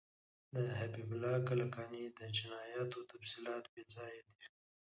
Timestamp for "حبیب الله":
0.79-1.35